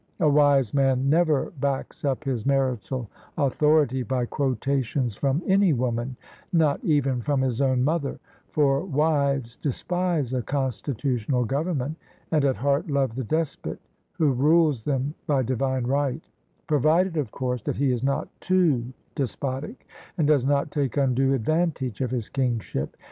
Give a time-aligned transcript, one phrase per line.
[0.19, 3.07] A wise man never backs up his marital
[3.37, 6.15] author ity by quotations from any woman—
[6.55, 8.19] ^not even from his own mother:
[8.49, 11.97] for wives despise a constitutional government,
[12.31, 13.77] and at heart love the despot
[14.13, 16.23] who rules them by divine right;
[16.65, 18.83] provided, of course, that he is not too
[19.13, 19.85] despotic,
[20.17, 22.97] and does not take undue advantage of his kingship.